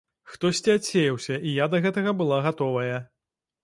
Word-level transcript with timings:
Хтосьці 0.35 0.71
адсеяўся, 0.77 1.39
і 1.51 1.55
я 1.63 1.71
да 1.77 1.85
гэтага 1.87 2.17
была 2.25 2.45
гатовая. 2.51 2.97